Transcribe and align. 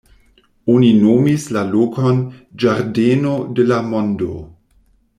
Oni 0.75 0.87
nomis 1.01 1.45
la 1.57 1.63
lokon 1.75 2.23
"Ĝardeno 2.65 3.37
de 3.61 3.71
la 3.73 3.81
Mondo". 3.95 4.41